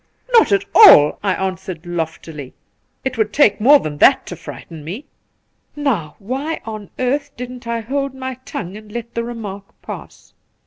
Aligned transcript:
'Not 0.33 0.51
at 0.51 0.65
all!' 0.73 1.19
I 1.23 1.35
answered 1.35 1.85
loftily.' 1.85 2.55
It 3.05 3.19
would 3.19 3.31
take 3.31 3.61
more 3.61 3.77
than 3.77 3.99
that 3.99 4.25
to 4.25 4.35
frighten 4.35 4.83
me.' 4.83 5.05
Now, 5.75 6.15
why 6.17 6.59
on 6.65 6.89
earth 6.97 7.29
didn't 7.37 7.67
I 7.67 7.81
hold 7.81 8.15
my 8.15 8.33
tongue 8.43 8.75
and 8.75 8.91
let 8.91 9.13
the 9.13 9.23
remark 9.23 9.79
pass 9.83 10.33